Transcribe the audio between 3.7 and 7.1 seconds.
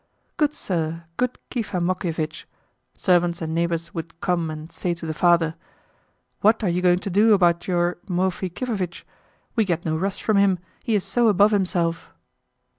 would come and say to the father, "what are you going